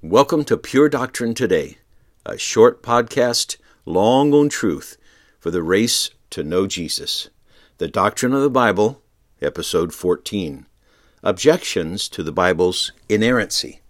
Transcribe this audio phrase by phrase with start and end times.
[0.00, 1.78] Welcome to Pure Doctrine Today,
[2.24, 4.96] a short podcast, long on truth
[5.40, 7.30] for the race to know Jesus.
[7.78, 9.02] The Doctrine of the Bible,
[9.42, 10.66] Episode 14
[11.24, 13.80] Objections to the Bible's Inerrancy.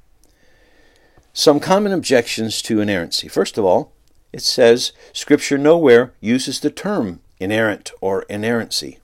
[1.34, 3.29] Some common objections to inerrancy.
[3.29, 3.93] First of all,
[4.32, 8.98] it says Scripture nowhere uses the term inerrant or inerrancy.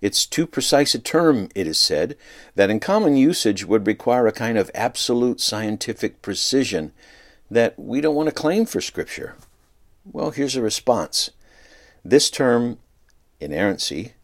[0.00, 2.16] It's too precise a term, it is said,
[2.54, 6.92] that in common usage would require a kind of absolute scientific precision
[7.50, 9.34] that we don't want to claim for Scripture.
[10.04, 11.30] Well, here's a response.
[12.04, 12.78] This term,
[13.40, 14.14] inerrancy,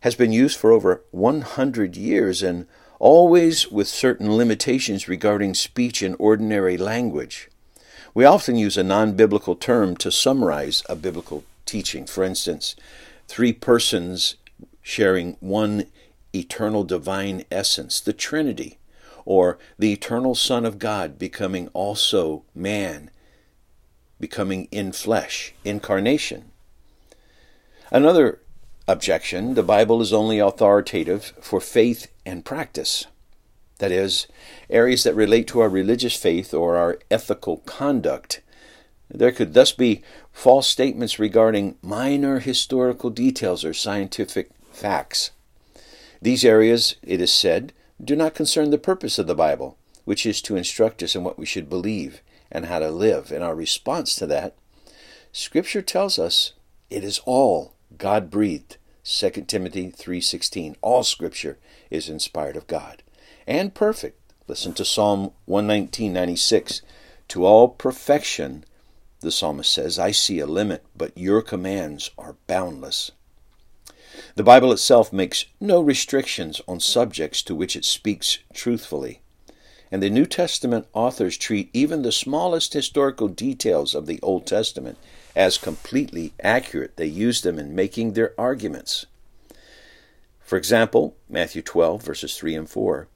[0.00, 2.66] has been used for over 100 years and
[2.98, 7.48] always with certain limitations regarding speech in ordinary language.
[8.14, 12.06] We often use a non biblical term to summarize a biblical teaching.
[12.06, 12.76] For instance,
[13.28, 14.36] three persons
[14.84, 15.86] sharing one
[16.34, 18.78] eternal divine essence, the Trinity,
[19.24, 23.10] or the eternal Son of God becoming also man,
[24.20, 26.52] becoming in flesh, incarnation.
[27.90, 28.40] Another
[28.86, 33.06] objection the Bible is only authoritative for faith and practice.
[33.78, 34.26] That is,
[34.68, 38.42] areas that relate to our religious faith or our ethical conduct.
[39.08, 45.30] There could thus be false statements regarding minor historical details or scientific facts.
[46.20, 47.72] These areas, it is said,
[48.02, 51.38] do not concern the purpose of the Bible, which is to instruct us in what
[51.38, 53.30] we should believe and how to live.
[53.30, 54.54] In our response to that,
[55.32, 56.52] Scripture tells us
[56.90, 58.76] it is all God breathed.
[59.02, 60.76] 2 Timothy 3:16.
[60.80, 61.58] All scripture
[61.90, 63.02] is inspired of God
[63.46, 64.18] and perfect.
[64.46, 66.82] Listen to Psalm 119:96.
[67.28, 68.64] To all perfection,
[69.20, 73.10] the psalmist says, I see a limit, but your commands are boundless.
[74.36, 79.20] The Bible itself makes no restrictions on subjects to which it speaks truthfully.
[79.92, 84.98] And the New Testament authors treat even the smallest historical details of the Old Testament
[85.36, 86.96] as completely accurate.
[86.96, 89.06] They use them in making their arguments.
[90.40, 93.06] For example, Matthew 12, verses 3 and 4.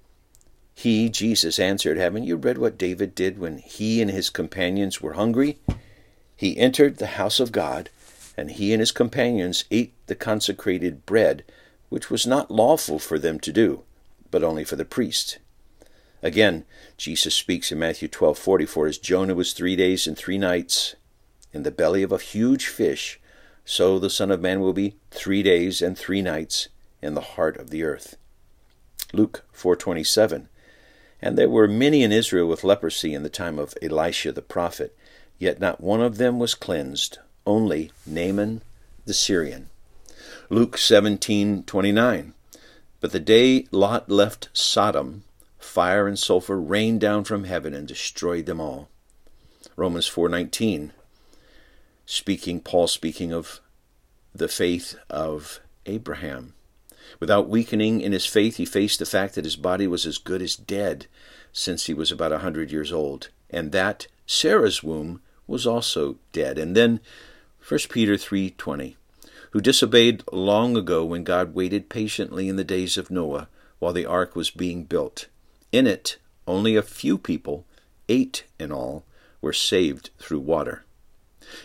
[0.72, 5.14] He, Jesus, answered, Haven't you read what David did when he and his companions were
[5.14, 5.59] hungry?
[6.37, 7.91] He entered the house of God
[8.38, 11.43] and he and his companions ate the consecrated bread,
[11.88, 13.82] which was not lawful for them to do,
[14.31, 15.38] but only for the priest.
[16.22, 16.65] Again,
[16.97, 20.94] Jesus speaks in Matthew 12:44 as Jonah was 3 days and 3 nights
[21.53, 23.19] in the belly of a huge fish,
[23.65, 26.69] so the son of man will be 3 days and 3 nights
[27.03, 28.16] in the heart of the earth.
[29.12, 30.47] Luke 4:27
[31.20, 34.97] And there were many in Israel with leprosy in the time of Elisha the prophet,
[35.41, 38.60] yet not one of them was cleansed, only Naaman
[39.06, 39.70] the Syrian.
[40.50, 42.34] Luke 17:29
[43.00, 45.25] But the day Lot left Sodom,
[45.58, 48.91] fire and sulfur rained down from heaven and destroyed them all.
[49.76, 50.92] Romans 4:19
[52.04, 53.60] Speaking Paul speaking of
[54.34, 56.53] the faith of Abraham.
[57.19, 60.42] Without weakening in his faith, he faced the fact that his body was as good
[60.42, 61.06] as dead
[61.53, 66.58] since he was about a hundred years old, and that Sarah's womb was also dead.
[66.58, 67.00] And then
[67.69, 68.97] 1 Peter 3:20
[69.51, 73.47] Who disobeyed long ago when God waited patiently in the days of Noah
[73.79, 75.27] while the ark was being built.
[75.71, 77.67] In it, only a few people,
[78.09, 79.05] eight in all,
[79.43, 80.87] were saved through water.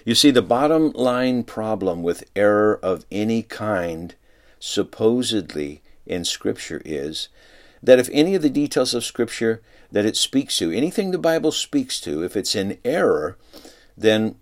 [0.04, 4.14] You see, the bottom line problem with error of any kind,
[4.60, 7.30] supposedly in Scripture, is
[7.82, 11.54] that if any of the details of Scripture that it speaks to, anything the Bible
[11.54, 13.38] speaks to, if it's in error,
[13.96, 14.36] then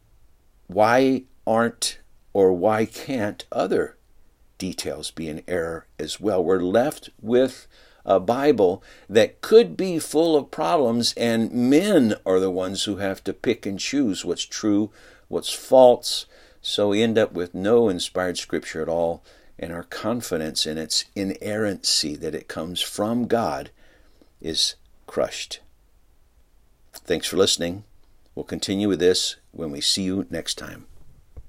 [0.66, 2.00] why aren't
[2.34, 3.98] or why can't other
[4.58, 6.44] details be in error as well?
[6.44, 7.68] We're left with
[8.06, 13.24] a Bible that could be full of problems, and men are the ones who have
[13.24, 14.92] to pick and choose what's true,
[15.28, 16.26] what's false.
[16.62, 19.24] So we end up with no inspired scripture at all,
[19.60, 23.70] and our confidence in its inerrancy that it comes from God
[24.42, 24.76] is
[25.06, 25.60] crushed.
[26.94, 27.84] Thanks for listening.
[28.34, 30.86] We'll continue with this when we see you next time.